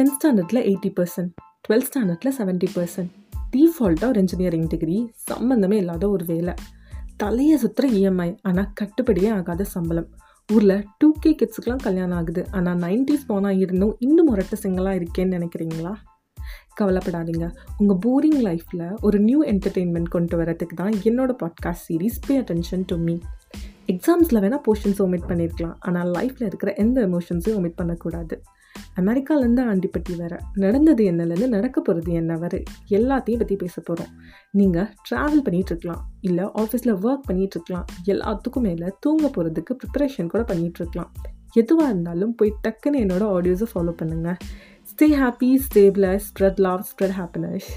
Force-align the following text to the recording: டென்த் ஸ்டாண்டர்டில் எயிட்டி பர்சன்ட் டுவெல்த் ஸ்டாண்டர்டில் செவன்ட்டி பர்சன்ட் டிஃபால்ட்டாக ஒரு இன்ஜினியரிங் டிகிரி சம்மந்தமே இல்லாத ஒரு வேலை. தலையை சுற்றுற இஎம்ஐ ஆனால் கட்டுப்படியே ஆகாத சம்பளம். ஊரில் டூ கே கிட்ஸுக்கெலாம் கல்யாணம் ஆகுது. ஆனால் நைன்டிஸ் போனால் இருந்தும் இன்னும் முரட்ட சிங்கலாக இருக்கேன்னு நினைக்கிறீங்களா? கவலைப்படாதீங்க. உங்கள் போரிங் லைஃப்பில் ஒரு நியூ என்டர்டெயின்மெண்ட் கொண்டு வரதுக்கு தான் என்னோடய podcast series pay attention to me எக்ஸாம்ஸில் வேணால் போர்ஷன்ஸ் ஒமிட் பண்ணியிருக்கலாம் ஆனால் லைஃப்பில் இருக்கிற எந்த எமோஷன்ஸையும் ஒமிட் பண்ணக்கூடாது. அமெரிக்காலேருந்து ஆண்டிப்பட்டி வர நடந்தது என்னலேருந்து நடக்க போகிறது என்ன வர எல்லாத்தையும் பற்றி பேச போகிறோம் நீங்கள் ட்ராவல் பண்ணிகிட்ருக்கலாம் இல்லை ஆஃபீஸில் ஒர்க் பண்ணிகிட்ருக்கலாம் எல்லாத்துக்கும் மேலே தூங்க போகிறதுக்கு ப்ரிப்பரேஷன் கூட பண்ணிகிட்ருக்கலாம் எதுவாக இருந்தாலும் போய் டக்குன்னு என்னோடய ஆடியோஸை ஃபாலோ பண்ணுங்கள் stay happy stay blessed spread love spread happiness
டென்த் 0.00 0.16
ஸ்டாண்டர்டில் 0.18 0.60
எயிட்டி 0.60 0.90
பர்சன்ட் 0.96 1.30
டுவெல்த் 1.68 1.88
ஸ்டாண்டர்டில் 1.88 2.30
செவன்ட்டி 2.38 2.68
பர்சன்ட் 2.74 3.10
டிஃபால்ட்டாக 3.56 4.08
ஒரு 4.08 4.18
இன்ஜினியரிங் 4.18 4.66
டிகிரி 4.66 5.10
சம்மந்தமே 5.30 5.72
இல்லாத 5.72 6.10
ஒரு 6.10 6.24
வேலை. 6.24 6.54
தலையை 7.16 7.58
சுற்றுற 7.62 7.84
இஎம்ஐ 7.84 8.36
ஆனால் 8.42 8.68
கட்டுப்படியே 8.74 9.28
ஆகாத 9.28 9.64
சம்பளம். 9.64 10.08
ஊரில் 10.52 10.84
டூ 10.98 11.12
கே 11.20 11.36
கிட்ஸுக்கெலாம் 11.42 11.82
கல்யாணம் 11.82 12.18
ஆகுது. 12.18 12.46
ஆனால் 12.50 12.76
நைன்டிஸ் 12.76 13.26
போனால் 13.26 13.58
இருந்தும் 13.58 13.96
இன்னும் 13.98 14.26
முரட்ட 14.26 14.56
சிங்கலாக 14.62 15.02
இருக்கேன்னு 15.02 15.36
நினைக்கிறீங்களா? 15.36 15.94
கவலைப்படாதீங்க. 16.80 17.54
உங்கள் 17.78 18.00
போரிங் 18.06 18.42
லைஃப்பில் 18.42 19.00
ஒரு 19.00 19.20
நியூ 19.20 19.44
என்டர்டெயின்மெண்ட் 19.44 20.08
கொண்டு 20.08 20.38
வரதுக்கு 20.38 20.74
தான் 20.74 20.92
என்னோடய 20.92 21.36
podcast 21.42 21.86
series 21.88 22.20
pay 22.26 22.40
attention 22.40 22.82
to 22.86 22.96
me 22.96 23.18
எக்ஸாம்ஸில் 23.90 24.42
வேணால் 24.44 24.64
போர்ஷன்ஸ் 24.66 25.02
ஒமிட் 25.04 25.28
பண்ணியிருக்கலாம் 25.28 25.76
ஆனால் 25.80 26.08
லைஃப்பில் 26.10 26.46
இருக்கிற 26.46 26.72
எந்த 26.74 26.98
எமோஷன்ஸையும் 27.06 27.58
ஒமிட் 27.60 27.76
பண்ணக்கூடாது. 27.76 28.36
அமெரிக்காலேருந்து 29.00 29.62
ஆண்டிப்பட்டி 29.70 30.14
வர 30.16 30.34
நடந்தது 30.54 31.02
என்னலேருந்து 31.04 31.48
நடக்க 31.48 31.78
போகிறது 31.80 32.12
என்ன 32.12 32.36
வர 32.36 32.54
எல்லாத்தையும் 32.88 33.38
பற்றி 33.38 33.56
பேச 33.56 33.76
போகிறோம் 33.80 34.12
நீங்கள் 34.50 34.88
ட்ராவல் 35.08 35.44
பண்ணிகிட்ருக்கலாம் 35.46 36.02
இல்லை 36.20 36.44
ஆஃபீஸில் 36.54 36.94
ஒர்க் 37.06 37.26
பண்ணிகிட்ருக்கலாம் 37.28 37.86
எல்லாத்துக்கும் 38.04 38.66
மேலே 38.68 38.90
தூங்க 39.00 39.26
போகிறதுக்கு 39.28 39.74
ப்ரிப்பரேஷன் 39.82 40.26
கூட 40.26 40.42
பண்ணிகிட்ருக்கலாம் 40.42 41.12
எதுவாக 41.52 41.90
இருந்தாலும் 41.90 42.34
போய் 42.34 42.58
டக்குன்னு 42.62 43.02
என்னோடய 43.04 43.34
ஆடியோஸை 43.36 43.68
ஃபாலோ 43.74 43.94
பண்ணுங்கள் 44.02 44.40
stay 44.92 45.08
happy 45.16 45.50
stay 45.66 45.84
blessed 45.90 46.26
spread 46.30 46.60
love 46.60 46.82
spread 46.92 47.16
happiness 47.16 47.70